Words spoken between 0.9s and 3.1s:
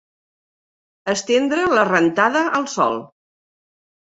Estendre la rentada al sol.